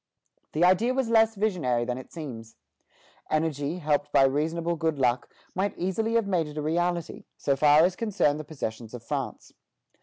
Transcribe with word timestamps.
The 0.53 0.63
idea 0.63 0.95
was 0.95 1.09
less 1.11 1.35
visionary 1.35 1.85
than 1.85 1.99
it 1.99 2.11
seems. 2.11 2.55
Energy, 3.29 3.77
helped 3.77 4.11
by 4.11 4.23
reasonable 4.23 4.75
good 4.75 4.97
luck, 4.97 5.29
might 5.53 5.77
easily 5.77 6.15
have 6.15 6.25
made 6.25 6.47
it 6.47 6.57
a 6.57 6.61
reality, 6.63 7.25
so 7.37 7.55
far 7.55 7.81
as 7.85 7.95
concerned 7.95 8.39
the 8.39 8.43
possessions 8.43 8.95
of 8.95 9.03
France. 9.03 9.51